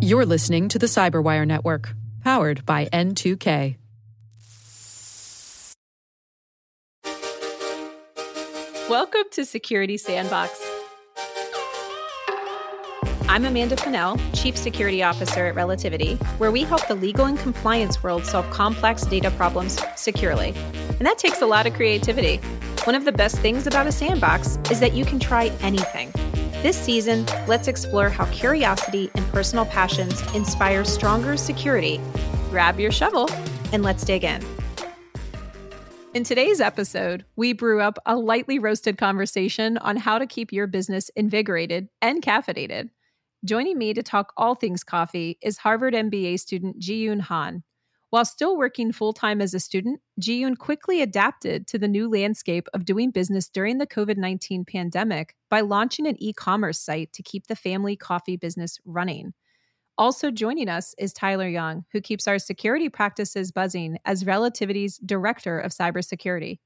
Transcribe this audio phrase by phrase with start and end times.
[0.00, 3.76] You're listening to the Cyberwire Network, powered by N2K.
[8.90, 10.60] Welcome to Security Sandbox.
[13.28, 18.02] I'm Amanda Fennell, Chief Security Officer at Relativity, where we help the legal and compliance
[18.02, 20.52] world solve complex data problems securely.
[20.98, 22.36] And that takes a lot of creativity.
[22.84, 26.12] One of the best things about a sandbox is that you can try anything.
[26.62, 32.00] This season, let's explore how curiosity and personal passions inspire stronger security.
[32.50, 33.28] Grab your shovel
[33.72, 34.40] and let's dig in.
[36.14, 40.68] In today's episode, we brew up a lightly roasted conversation on how to keep your
[40.68, 42.90] business invigorated and caffeinated.
[43.44, 47.64] Joining me to talk all things coffee is Harvard MBA student Jiyun Han.
[48.12, 52.68] While still working full time as a student, Jiyun quickly adapted to the new landscape
[52.74, 57.22] of doing business during the COVID 19 pandemic by launching an e commerce site to
[57.22, 59.32] keep the family coffee business running.
[59.96, 65.58] Also joining us is Tyler Young, who keeps our security practices buzzing as Relativity's Director
[65.58, 66.58] of Cybersecurity.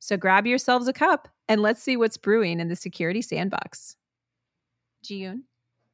[0.00, 3.94] So grab yourselves a cup and let's see what's brewing in the security sandbox.
[5.04, 5.42] Jiyun,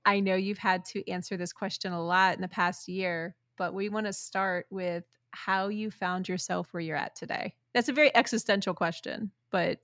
[0.07, 3.75] I know you've had to answer this question a lot in the past year, but
[3.75, 7.55] we want to start with how you found yourself where you're at today.
[7.75, 9.81] That's a very existential question, but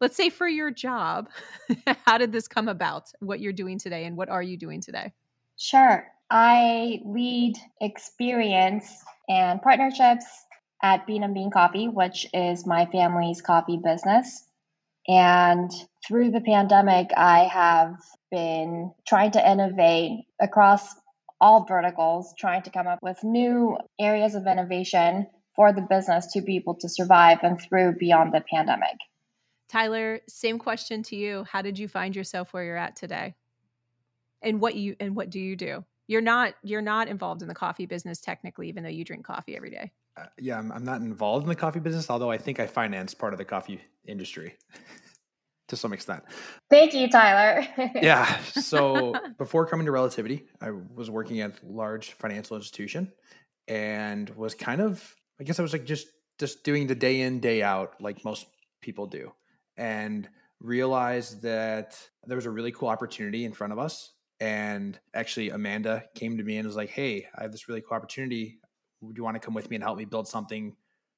[0.00, 1.30] let's say for your job,
[2.06, 3.10] how did this come about?
[3.20, 5.12] What you're doing today and what are you doing today?
[5.56, 6.06] Sure.
[6.30, 8.86] I lead experience
[9.28, 10.26] and partnerships
[10.82, 14.46] at Bean and Bean Coffee, which is my family's coffee business.
[15.06, 15.70] And
[16.06, 17.96] through the pandemic, I have
[18.30, 20.94] been trying to innovate across
[21.40, 26.40] all verticals, trying to come up with new areas of innovation for the business to
[26.40, 28.96] be able to survive and through beyond the pandemic.
[29.68, 31.44] Tyler, same question to you.
[31.44, 33.34] How did you find yourself where you're at today?
[34.42, 35.84] And what you and what do you do?
[36.06, 39.56] You're not you're not involved in the coffee business technically even though you drink coffee
[39.56, 39.90] every day.
[40.16, 43.14] Uh, yeah, I'm, I'm not involved in the coffee business, although I think I finance
[43.14, 44.54] part of the coffee industry
[45.74, 46.22] to some extent.
[46.70, 47.66] Thank you, Tyler.
[48.00, 48.40] yeah.
[48.42, 53.12] So before coming to Relativity, I was working at a large financial institution
[53.68, 56.06] and was kind of, I guess I was like just
[56.38, 58.46] just doing the day in day out like most
[58.80, 59.32] people do,
[59.76, 60.28] and
[60.60, 61.96] realized that
[62.26, 64.12] there was a really cool opportunity in front of us.
[64.40, 67.96] And actually, Amanda came to me and was like, "Hey, I have this really cool
[67.96, 68.58] opportunity.
[69.00, 70.74] Would you want to come with me and help me build something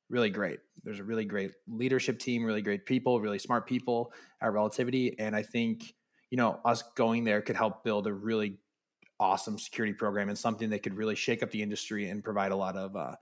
[0.08, 0.60] really great.
[0.84, 5.18] There's a really great leadership team, really great people, really smart people at Relativity.
[5.18, 5.94] And I think,
[6.30, 8.58] you know, us going there could help build a really
[9.18, 12.56] awesome security program and something that could really shake up the industry and provide a
[12.56, 13.16] lot of uh,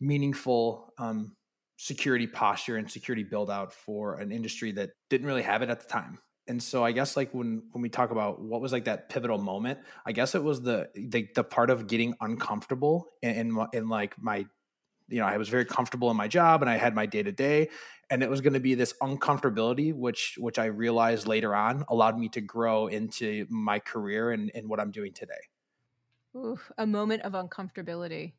[0.00, 1.36] meaningful um,
[1.76, 5.80] security posture and security build out for an industry that didn't really have it at
[5.80, 6.18] the time.
[6.46, 9.38] And so I guess like when when we talk about what was like that pivotal
[9.38, 13.88] moment, I guess it was the the, the part of getting uncomfortable in, in, in
[13.88, 14.44] like my
[15.08, 17.32] you know, I was very comfortable in my job and I had my day to
[17.32, 17.68] day,
[18.10, 22.18] and it was going to be this uncomfortability, which which I realized later on allowed
[22.18, 25.34] me to grow into my career and, and what I'm doing today.
[26.36, 28.32] Ooh, a moment of uncomfortability,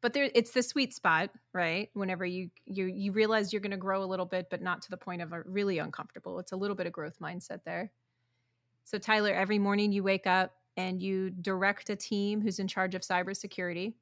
[0.00, 1.90] but there, it's the sweet spot, right?
[1.94, 4.90] Whenever you you you realize you're going to grow a little bit, but not to
[4.90, 6.38] the point of a really uncomfortable.
[6.38, 7.92] It's a little bit of growth mindset there.
[8.84, 12.94] So Tyler, every morning you wake up and you direct a team who's in charge
[12.94, 13.94] of cybersecurity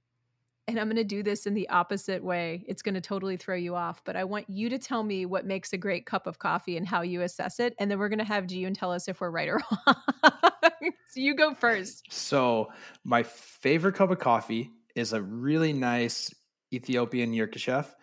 [0.69, 2.65] and I'm going to do this in the opposite way.
[2.67, 5.47] It's going to totally throw you off, but I want you to tell me what
[5.47, 7.75] makes a great cup of coffee and how you assess it.
[7.79, 9.97] And then we're going to have Jiyun tell us if we're right or wrong.
[10.83, 12.07] so you go first.
[12.11, 12.73] So,
[13.05, 16.35] my favorite cup of coffee is a really nice
[16.73, 17.95] Ethiopian Yirgacheffe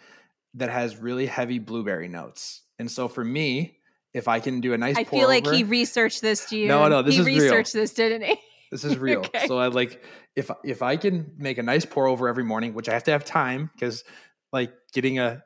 [0.53, 2.61] that has really heavy blueberry notes.
[2.79, 3.79] And so, for me,
[4.13, 6.45] if I can do a nice, I feel like he researched this.
[6.45, 6.67] Jiyun.
[6.67, 7.83] No, no, this he is researched real.
[7.83, 8.39] this, didn't he?
[8.73, 9.19] This is real.
[9.19, 9.47] okay.
[9.47, 10.03] So I like
[10.35, 13.11] if if I can make a nice pour over every morning, which I have to
[13.11, 14.03] have time because
[14.51, 15.43] like getting a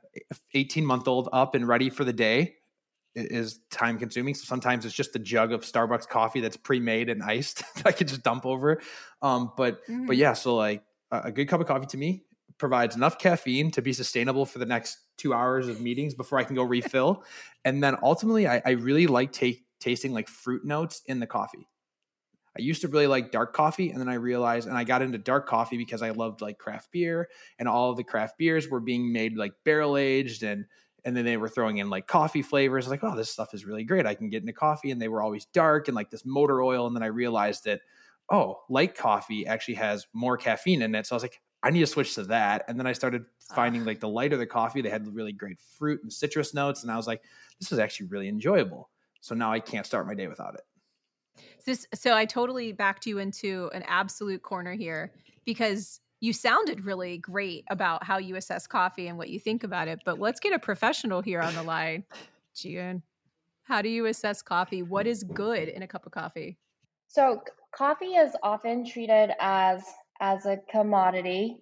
[0.53, 2.55] 18 month old up and ready for the day
[3.15, 4.33] is time consuming.
[4.33, 7.87] So sometimes it's just a jug of Starbucks coffee that's pre made and iced that
[7.87, 8.81] I can just dump over.
[9.21, 10.07] Um, but mm.
[10.07, 12.23] but yeah, so like a good cup of coffee to me
[12.57, 16.43] provides enough caffeine to be sustainable for the next two hours of meetings before I
[16.43, 17.23] can go refill.
[17.65, 21.67] and then ultimately, I, I really like take tasting like fruit notes in the coffee.
[22.57, 25.17] I used to really like dark coffee, and then I realized, and I got into
[25.17, 28.79] dark coffee because I loved like craft beer, and all of the craft beers were
[28.79, 30.65] being made like barrel aged, and
[31.05, 32.85] and then they were throwing in like coffee flavors.
[32.85, 34.05] I was like, oh, this stuff is really great.
[34.05, 36.87] I can get into coffee, and they were always dark and like this motor oil.
[36.87, 37.81] And then I realized that
[38.29, 41.05] oh, light coffee actually has more caffeine in it.
[41.05, 42.63] So I was like, I need to switch to that.
[42.67, 43.85] And then I started finding ah.
[43.85, 46.97] like the lighter the coffee, they had really great fruit and citrus notes, and I
[46.97, 47.23] was like,
[47.59, 48.89] this is actually really enjoyable.
[49.21, 50.61] So now I can't start my day without it.
[51.65, 55.11] This, so I totally backed you into an absolute corner here
[55.45, 59.87] because you sounded really great about how you assess coffee and what you think about
[59.87, 59.99] it.
[60.05, 62.05] But let's get a professional here on the line.
[62.55, 63.01] Jiyun,
[63.63, 64.81] how do you assess coffee?
[64.81, 66.57] What is good in a cup of coffee?
[67.07, 67.41] So
[67.75, 69.83] coffee is often treated as
[70.19, 71.57] as a commodity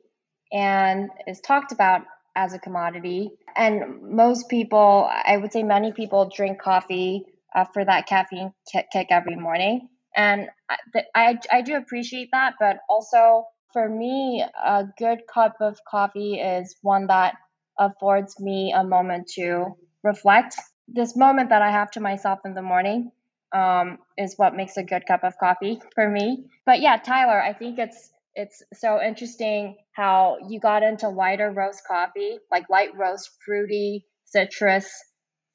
[0.52, 2.04] and is talked about
[2.36, 3.32] as a commodity.
[3.56, 7.26] And most people, I would say many people drink coffee
[7.56, 9.90] uh, for that caffeine kick every morning.
[10.16, 15.78] And I, I, I do appreciate that, but also for me, a good cup of
[15.90, 17.36] coffee is one that
[17.80, 20.56] affords me a moment to reflect.
[20.88, 23.12] This moment that I have to myself in the morning
[23.54, 26.46] um, is what makes a good cup of coffee for me.
[26.66, 31.84] But yeah, Tyler, I think it's it's so interesting how you got into lighter roast
[31.88, 34.90] coffee, like light roast, fruity, citrus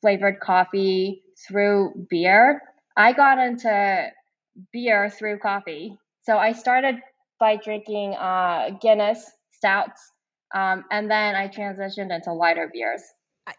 [0.00, 2.62] flavored coffee through beer.
[2.96, 4.08] I got into
[4.72, 5.96] beer through coffee.
[6.22, 6.96] So I started
[7.38, 10.12] by drinking uh, Guinness stouts,
[10.54, 13.02] um, and then I transitioned into lighter beers.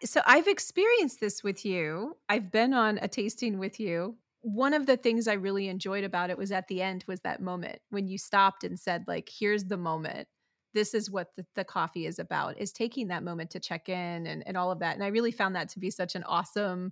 [0.03, 2.15] So I've experienced this with you.
[2.29, 6.29] I've been on a tasting with you one of the things I really enjoyed about
[6.29, 9.65] it was at the end was that moment when you stopped and said like here's
[9.65, 10.27] the moment
[10.73, 14.25] this is what the, the, coffee is about is taking that moment to check in
[14.25, 16.91] and, and all of that and i really found that to be such an awesome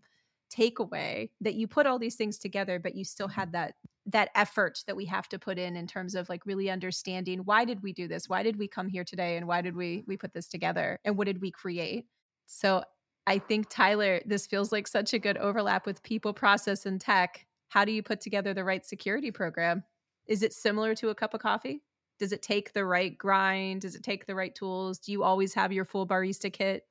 [0.49, 3.73] takeaway that you put all these things together but you still had that
[4.05, 7.63] that effort that we have to put in in terms of like really understanding why
[7.65, 10.17] did we do this why did we come here today and why did we we
[10.17, 12.05] put this together and what did we create
[12.47, 12.83] so
[13.29, 17.45] I think, Tyler, this feels like such a good overlap with people, process, and tech.
[17.67, 19.83] How do you put together the right security program?
[20.25, 21.83] Is it similar to a cup of coffee?
[22.17, 23.81] Does it take the right grind?
[23.81, 24.97] Does it take the right tools?
[24.97, 26.87] Do you always have your full barista kit?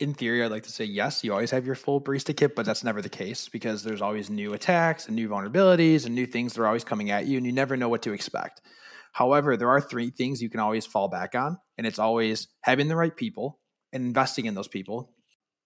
[0.00, 2.64] In theory, I'd like to say yes, you always have your full barista kit, but
[2.64, 6.54] that's never the case because there's always new attacks and new vulnerabilities and new things
[6.54, 8.62] that are always coming at you, and you never know what to expect.
[9.12, 12.88] However, there are three things you can always fall back on, and it's always having
[12.88, 13.60] the right people,
[13.92, 15.12] and investing in those people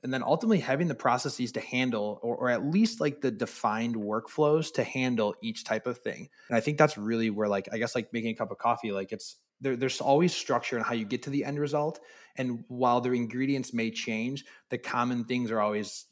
[0.05, 3.97] and then ultimately having the processes to handle or, or, at least like the defined
[3.97, 7.79] workflows to handle each type of thing and i think that's really where like i
[7.79, 10.95] guess like making a cup of coffee like it's there, there's always structure in how
[10.95, 12.01] you get to the end result
[12.37, 16.07] and while the ingredients may change the common things are always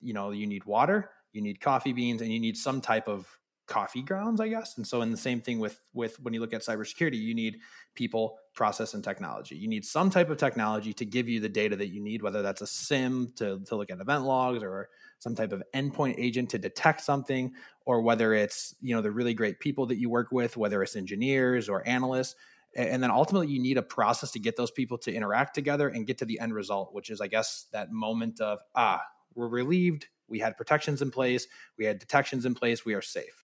[0.00, 3.38] you know you need water you need coffee beans and you need some type of
[3.66, 4.76] coffee grounds, I guess.
[4.76, 7.58] And so, in the same thing with with when you look at cybersecurity, you need
[7.94, 9.56] people, process, and technology.
[9.56, 12.42] You need some type of technology to give you the data that you need, whether
[12.42, 14.88] that's a SIEM to to look at event logs or
[15.18, 17.52] some type of endpoint agent to detect something,
[17.84, 20.96] or whether it's you know the really great people that you work with, whether it's
[20.96, 22.36] engineers or analysts.
[22.76, 26.06] And then ultimately, you need a process to get those people to interact together and
[26.06, 29.02] get to the end result, which is, I guess, that moment of ah,
[29.34, 30.06] we're relieved.
[30.28, 31.46] We had protections in place.
[31.78, 32.84] We had detections in place.
[32.84, 33.46] We are safe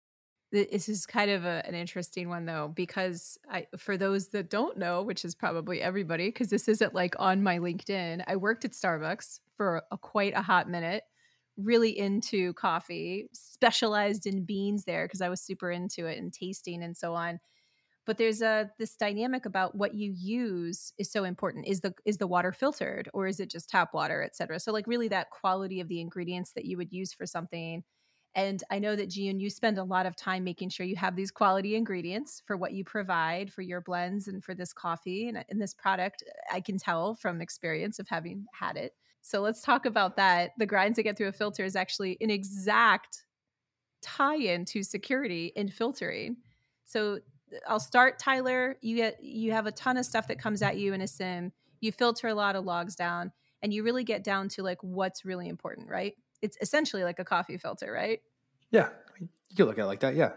[0.53, 4.77] this is kind of a, an interesting one though because I, for those that don't
[4.77, 8.71] know which is probably everybody because this isn't like on my linkedin i worked at
[8.71, 11.03] starbucks for a, quite a hot minute
[11.57, 16.83] really into coffee specialized in beans there because i was super into it and tasting
[16.83, 17.39] and so on
[18.05, 22.17] but there's a this dynamic about what you use is so important is the is
[22.17, 25.29] the water filtered or is it just tap water et cetera so like really that
[25.29, 27.83] quality of the ingredients that you would use for something
[28.35, 31.15] and I know that Jiyun, you spend a lot of time making sure you have
[31.15, 35.45] these quality ingredients for what you provide for your blends and for this coffee and
[35.49, 36.23] in this product.
[36.51, 38.93] I can tell from experience of having had it.
[39.21, 40.51] So let's talk about that.
[40.57, 43.23] The grinds that get through a filter is actually an exact
[44.01, 46.37] tie-in to security in filtering.
[46.85, 47.19] So
[47.67, 48.77] I'll start, Tyler.
[48.81, 51.51] You get you have a ton of stuff that comes at you in a SIEM.
[51.81, 53.31] You filter a lot of logs down,
[53.61, 56.15] and you really get down to like what's really important, right?
[56.43, 58.19] it's essentially like a coffee filter, right?
[58.69, 60.15] Yeah, you can look at it like that.
[60.15, 60.33] Yeah.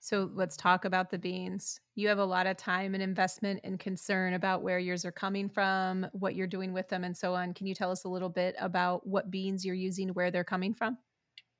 [0.00, 1.80] So let's talk about the beans.
[1.94, 5.48] You have a lot of time and investment and concern about where yours are coming
[5.48, 7.54] from, what you're doing with them, and so on.
[7.54, 10.74] Can you tell us a little bit about what beans you're using, where they're coming
[10.74, 10.98] from?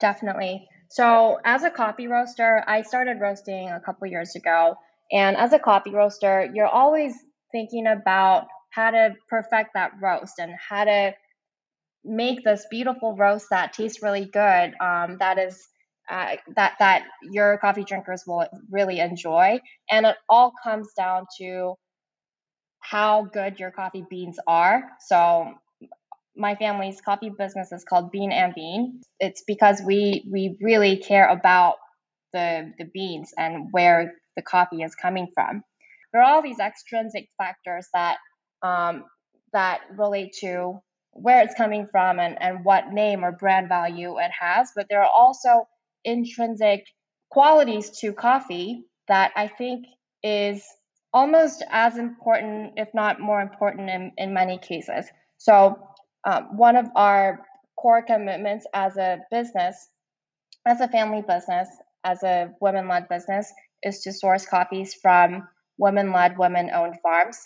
[0.00, 0.66] Definitely.
[0.90, 4.76] So, as a coffee roaster, I started roasting a couple years ago.
[5.12, 7.14] And as a coffee roaster, you're always
[7.52, 11.14] thinking about how to perfect that roast and how to
[12.04, 14.74] make this beautiful roast that tastes really good.
[14.80, 15.64] Um, that is
[16.10, 21.74] uh, that that your coffee drinkers will really enjoy, and it all comes down to
[22.80, 24.90] how good your coffee beans are.
[25.06, 25.54] So
[26.36, 29.00] my family's coffee business is called Bean and Bean.
[29.18, 31.76] It's because we we really care about
[32.32, 35.62] the the beans and where the coffee is coming from.
[36.12, 38.18] There are all these extrinsic factors that
[38.62, 39.04] um,
[39.52, 40.80] that relate to
[41.12, 44.70] where it's coming from and, and what name or brand value it has.
[44.74, 45.68] But there are also
[46.04, 46.84] intrinsic
[47.30, 49.86] qualities to coffee that I think
[50.22, 50.64] is
[51.12, 55.06] almost as important, if not more important, in, in many cases.
[55.38, 55.78] So,
[56.24, 57.46] um, one of our
[57.76, 59.88] core commitments as a business,
[60.66, 61.68] as a family business,
[62.04, 65.48] as a women led business, is to source coffees from
[65.78, 67.40] women led, women owned farms.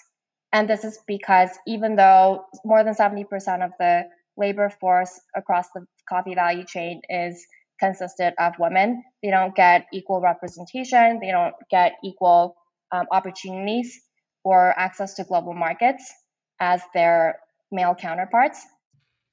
[0.52, 3.24] And this is because even though more than 70%
[3.64, 4.04] of the
[4.36, 7.44] labor force across the coffee value chain is
[7.80, 12.56] consisted of women, they don't get equal representation, they don't get equal
[12.92, 14.00] um, opportunities
[14.44, 16.12] or access to global markets
[16.60, 17.40] as their
[17.74, 18.66] male counterparts.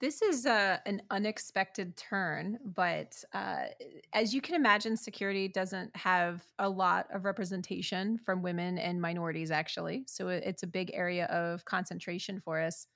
[0.01, 3.65] This is uh, an unexpected turn, but uh,
[4.13, 9.51] as you can imagine, security doesn't have a lot of representation from women and minorities,
[9.51, 10.05] actually.
[10.07, 12.87] So it's a big area of concentration for us.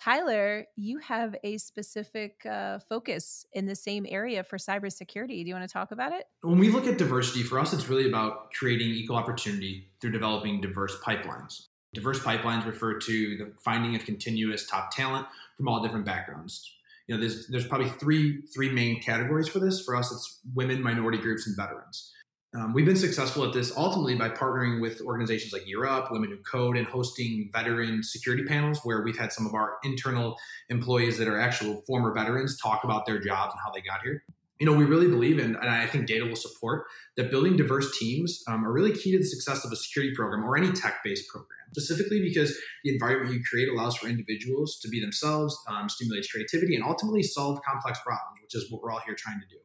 [0.00, 5.42] Tyler, you have a specific uh, focus in the same area for cybersecurity.
[5.42, 6.24] Do you want to talk about it?
[6.40, 10.62] When we look at diversity, for us, it's really about creating equal opportunity through developing
[10.62, 11.66] diverse pipelines.
[11.96, 15.26] Diverse pipelines refer to the finding of continuous top talent
[15.56, 16.70] from all different backgrounds.
[17.08, 19.82] You know, there's there's probably three three main categories for this.
[19.82, 22.12] For us, it's women, minority groups, and veterans.
[22.54, 26.36] Um, we've been successful at this ultimately by partnering with organizations like Up, Women Who
[26.38, 30.36] Code, and hosting veteran security panels where we've had some of our internal
[30.68, 34.22] employees that are actual former veterans talk about their jobs and how they got here
[34.58, 36.86] you know, we really believe in, and I think data will support
[37.16, 40.44] that building diverse teams um, are really key to the success of a security program
[40.44, 41.58] or any tech-based program.
[41.72, 46.74] Specifically, because the environment you create allows for individuals to be themselves, um, stimulates creativity,
[46.74, 49.60] and ultimately solve complex problems, which is what we're all here trying to do.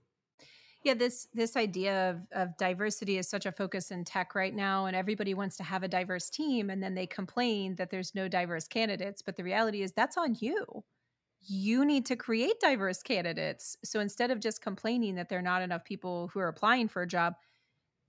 [0.83, 4.87] Yeah, this this idea of, of diversity is such a focus in tech right now,
[4.87, 8.27] and everybody wants to have a diverse team, and then they complain that there's no
[8.27, 9.21] diverse candidates.
[9.21, 10.83] But the reality is that's on you
[11.47, 13.75] you need to create diverse candidates.
[13.83, 17.01] So instead of just complaining that there are not enough people who are applying for
[17.01, 17.33] a job,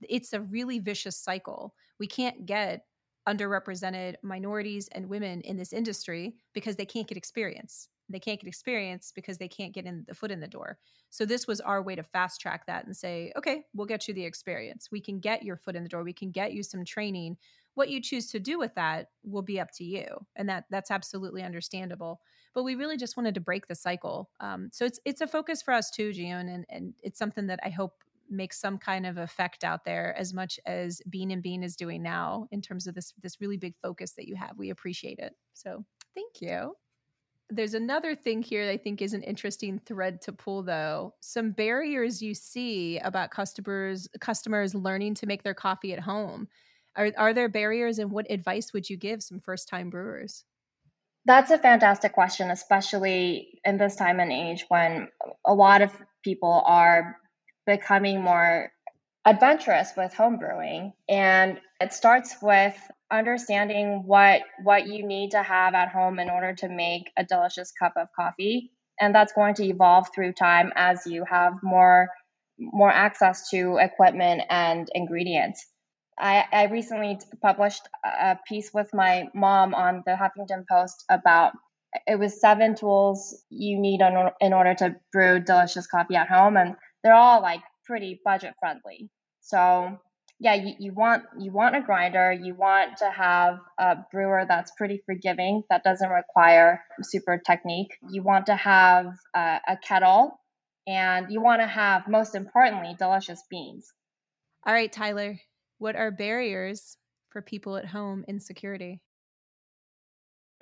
[0.01, 1.73] it's a really vicious cycle.
[1.99, 2.85] We can't get
[3.27, 7.89] underrepresented minorities and women in this industry because they can't get experience.
[8.09, 10.77] They can't get experience because they can't get in the foot in the door.
[11.09, 14.13] So this was our way to fast track that and say, okay, we'll get you
[14.13, 14.89] the experience.
[14.91, 16.03] We can get your foot in the door.
[16.03, 17.37] We can get you some training.
[17.75, 20.05] What you choose to do with that will be up to you.
[20.35, 22.19] And that that's absolutely understandable
[22.53, 24.29] but we really just wanted to break the cycle.
[24.39, 27.59] Um, so it's it's a focus for us too, Jiyun, and and it's something that
[27.63, 31.63] I hope makes some kind of effect out there as much as Bean and Bean
[31.63, 34.57] is doing now in terms of this this really big focus that you have.
[34.57, 35.35] We appreciate it.
[35.53, 36.75] So thank you.
[37.49, 41.13] There's another thing here that I think is an interesting thread to pull though.
[41.19, 46.47] Some barriers you see about customers customers learning to make their coffee at home.
[46.95, 50.45] Are, are there barriers and what advice would you give some first time brewers?
[51.25, 55.07] That's a fantastic question, especially in this time and age when
[55.45, 55.91] a lot of
[56.23, 57.17] people are
[57.65, 58.71] becoming more
[59.25, 60.91] adventurous with homebrewing.
[61.07, 62.75] And it starts with
[63.11, 67.71] understanding what what you need to have at home in order to make a delicious
[67.71, 68.71] cup of coffee.
[68.99, 72.09] And that's going to evolve through time as you have more
[72.59, 75.65] more access to equipment and ingredients.
[76.17, 81.53] I, I recently published a piece with my mom on the Huffington Post about
[82.07, 84.01] it was seven tools you need
[84.41, 89.09] in, order to brew delicious coffee at home, and they're all like pretty budget friendly.
[89.41, 89.99] So
[90.39, 94.71] yeah, you, you want you want a grinder, you want to have a brewer that's
[94.77, 97.95] pretty forgiving, that doesn't require super technique.
[98.09, 100.39] You want to have a, a kettle,
[100.87, 103.91] and you want to have most importantly delicious beans.
[104.65, 105.39] All right, Tyler,
[105.83, 106.95] what are barriers
[107.27, 109.01] for people at home in security?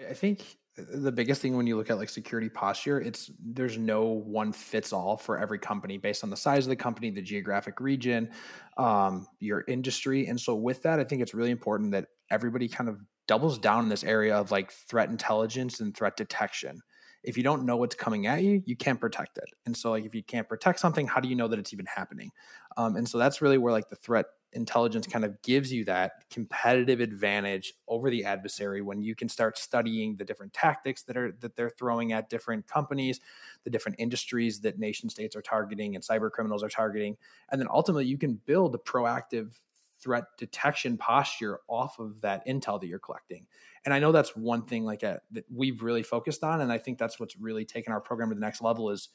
[0.10, 4.02] I think the biggest thing when you look at like security posture, it's there's no
[4.06, 7.80] one fits all for every company based on the size of the company, the geographic
[7.80, 8.32] region,
[8.78, 10.26] um, your industry.
[10.26, 12.98] And so with that, I think it's really important that everybody kind of
[13.28, 16.82] doubles down in this area of like threat intelligence and threat detection.
[17.24, 19.50] If you don't know what's coming at you, you can't protect it.
[19.68, 21.86] And so like if you can't protect something, how do you know that it's even
[21.86, 22.32] happening?
[22.76, 26.30] Um, and so that's really where like the threat intelligence kind of gives you that
[26.30, 31.32] competitive advantage over the adversary when you can start studying the different tactics that are
[31.40, 33.20] that they're throwing at different companies
[33.64, 37.18] the different industries that nation states are targeting and cyber criminals are targeting.
[37.52, 39.54] And then ultimately you can build a proactive
[40.00, 43.46] threat detection posture off of that intel that you're collecting.
[43.86, 46.72] And i know that's one thing like a, uh, that we've really focused on and
[46.72, 49.10] i think that's what's really taken our program to the next level is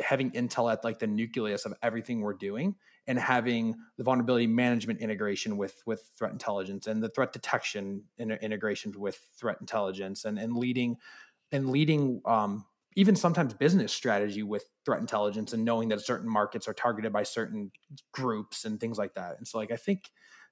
[0.00, 2.74] having intel at like the nucleus of everything we're doing
[3.06, 8.30] and having the vulnerability management integration with with threat intelligence and the threat detection in,
[8.30, 10.96] integration with threat intelligence and and leading
[11.52, 12.64] and leading um,
[12.96, 17.22] even sometimes business strategy with threat intelligence and knowing that certain markets are targeted by
[17.22, 17.70] certain
[18.12, 19.36] groups and things like that.
[19.38, 20.10] And so, like, I think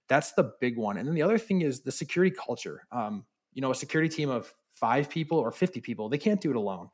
[0.09, 0.97] that's the big one.
[0.97, 2.87] And then the other thing is the security culture.
[2.93, 6.51] Um, you know, a security team of five people or 50 people, they can't do
[6.51, 6.91] it alone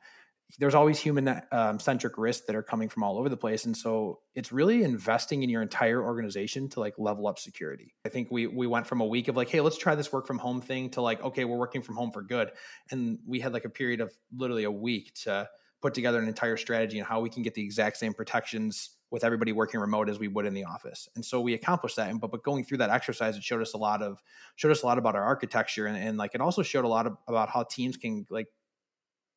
[0.59, 3.65] there's always human um, centric risks that are coming from all over the place.
[3.65, 7.95] And so it's really investing in your entire organization to like level up security.
[8.05, 10.27] I think we we went from a week of like hey let's try this work
[10.27, 12.51] from home thing to like okay we're working from home for good.
[12.91, 15.49] And we had like a period of literally a week to
[15.81, 19.23] put together an entire strategy and how we can get the exact same protections with
[19.23, 21.07] everybody working remote as we would in the office.
[21.15, 22.09] And so we accomplished that.
[22.09, 24.21] And but, but going through that exercise it showed us a lot of
[24.55, 25.85] showed us a lot about our architecture.
[25.85, 28.47] And, and like it also showed a lot of, about how teams can like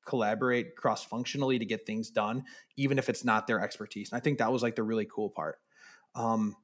[0.09, 2.45] collaborate cross functionally to get things done,
[2.77, 4.11] even if it's not their expertise.
[4.11, 5.59] And I think that was like the really cool part.
[6.15, 6.57] Um,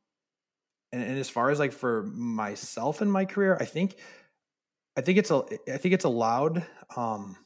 [0.93, 3.97] and, and as far as like for myself in my career, I think,
[4.97, 6.65] I think it's a, I think it's allowed
[6.97, 7.37] um,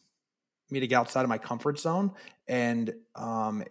[0.71, 2.13] me to get outside of my comfort zone
[2.47, 3.65] and um,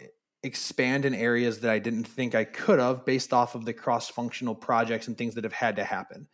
[0.43, 4.09] expand in areas that I didn't think I could have based off of the cross
[4.09, 6.27] functional projects and things that have had to happen.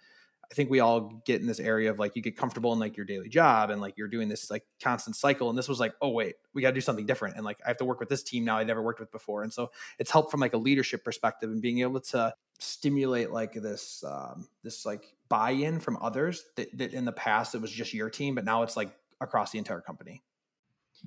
[0.53, 2.95] I think we all get in this area of like you get comfortable in like
[2.95, 5.50] your daily job and like you're doing this like constant cycle.
[5.50, 7.38] And this was like, oh wait, we got to do something different.
[7.38, 9.41] And like I have to work with this team now I never worked with before.
[9.41, 13.53] And so it's helped from like a leadership perspective and being able to stimulate like
[13.53, 17.91] this um, this like buy-in from others that, that in the past it was just
[17.91, 18.91] your team, but now it's like
[19.22, 20.22] across the entire company.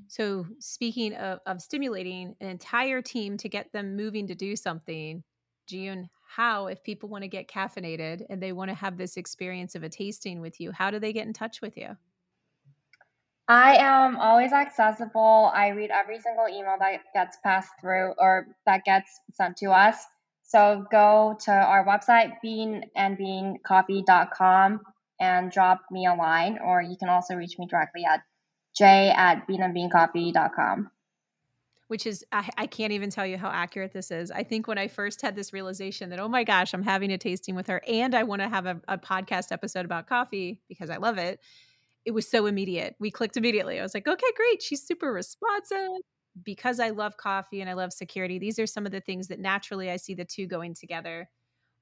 [0.09, 5.23] So speaking of, of stimulating an entire team to get them moving to do something,
[5.71, 9.75] Jiyun, how, if people want to get caffeinated and they want to have this experience
[9.75, 11.97] of a tasting with you, how do they get in touch with you?
[13.49, 15.53] I am always accessible.
[15.55, 20.05] I read every single email that gets passed through or that gets sent to us.
[20.43, 24.81] So go to our website, beanandbeancoffee.com
[25.19, 28.21] and drop me a line, or you can also reach me directly at
[28.77, 30.91] j at beanandbeancoffee.com
[31.89, 34.31] which is I, I, can't even tell you how accurate this is.
[34.31, 37.19] I think when I first had this realization that oh my gosh, I'm having a
[37.19, 40.91] tasting with her, and I want to have a, a podcast episode about coffee because
[40.91, 41.41] I love it.
[42.05, 42.97] It was so immediate.
[42.99, 43.79] We clicked immediately.
[43.79, 44.63] I was like, okay, great.
[44.63, 45.89] She's super responsive.
[46.45, 49.41] Because I love coffee and I love security, these are some of the things that
[49.41, 51.31] naturally I see the two going together.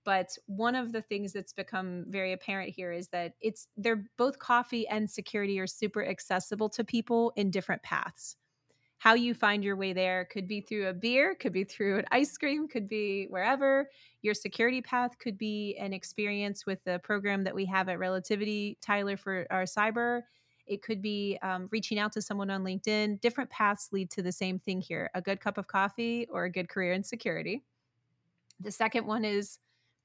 [0.05, 4.39] But one of the things that's become very apparent here is that it's they're both
[4.39, 8.37] coffee and security are super accessible to people in different paths
[8.99, 12.05] how you find your way there could be through a beer, could be through an
[12.11, 13.91] ice cream, could be wherever.
[14.23, 18.79] Your security path could be an experience with the program that we have at Relativity,
[18.81, 20.23] Tyler, for our cyber.
[20.67, 23.21] It could be um, reaching out to someone on LinkedIn.
[23.21, 26.51] Different paths lead to the same thing here a good cup of coffee or a
[26.51, 27.63] good career in security.
[28.61, 29.59] The second one is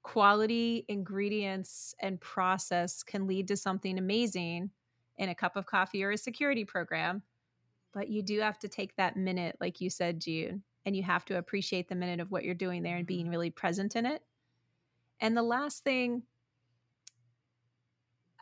[0.04, 4.72] quality ingredients and process can lead to something amazing
[5.18, 7.22] in a cup of coffee or a security program
[7.94, 11.26] but you do have to take that minute like you said Jiyun and you have
[11.26, 13.32] to appreciate the minute of what you're doing there and being mm-hmm.
[13.32, 14.22] really present in it.
[15.20, 16.24] And the last thing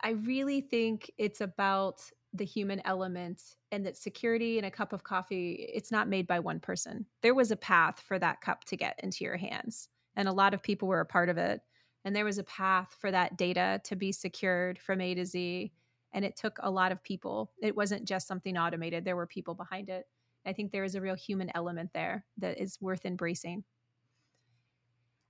[0.00, 2.00] i really think it's about
[2.32, 6.38] the human element and that security in a cup of coffee it's not made by
[6.38, 7.06] one person.
[7.22, 10.54] There was a path for that cup to get into your hands and a lot
[10.54, 11.60] of people were a part of it.
[12.04, 15.72] And there was a path for that data to be secured from a to z
[16.12, 17.50] and it took a lot of people.
[17.62, 20.06] It wasn't just something automated there were people behind it.
[20.46, 23.64] I think there is a real human element there that is worth embracing.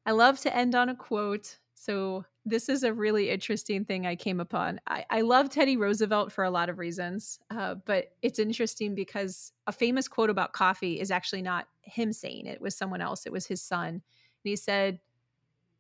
[0.07, 4.17] I love to end on a quote so this is a really interesting thing i
[4.17, 4.81] came upon.
[4.87, 9.53] I, I love teddy roosevelt for a lot of reasons uh, but it's interesting because
[9.67, 13.27] a famous quote about coffee is actually not him saying it, it was someone else
[13.27, 13.89] it was his son.
[13.89, 14.03] And
[14.45, 14.99] he said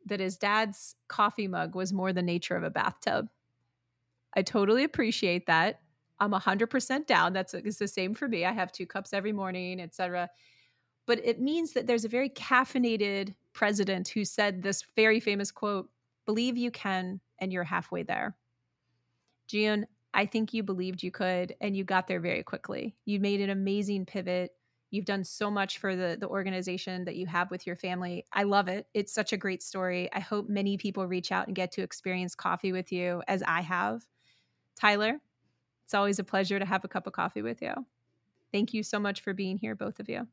[0.06, 3.28] that his dad's coffee mug was more the nature of a bathtub
[4.34, 5.80] I totally appreciate that.
[6.20, 7.32] I'm 100% down.
[7.32, 8.44] That's it's the same for me.
[8.44, 10.28] I have two cups every morning, etc.
[11.06, 15.90] But it means that there's a very caffeinated president who said this very famous quote,
[16.26, 18.36] "Believe you can and you're halfway there."
[19.48, 22.96] Jiyun, I think you believed you could and you got there very quickly.
[23.04, 24.52] You made an amazing pivot.
[24.90, 28.24] You've done so much for the the organization that you have with your family.
[28.32, 28.88] I love it.
[28.94, 30.12] It's such a great story.
[30.12, 33.60] I hope many people reach out and get to experience coffee with you as I
[33.60, 34.06] have.
[34.78, 35.20] Tyler,
[35.84, 37.72] it's always a pleasure to have a cup of coffee with you.
[38.52, 40.26] Thank you so much for being here, both of you.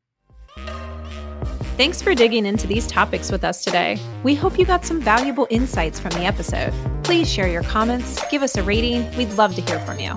[1.76, 3.98] Thanks for digging into these topics with us today.
[4.22, 6.72] We hope you got some valuable insights from the episode.
[7.04, 9.14] Please share your comments, give us a rating.
[9.16, 10.12] We'd love to hear from you.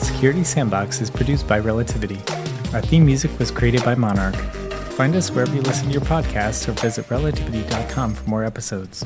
[0.00, 2.18] Security Sandbox is produced by Relativity.
[2.74, 4.34] Our theme music was created by Monarch.
[4.96, 9.04] Find us wherever you listen to your podcasts or visit relativity.com for more episodes.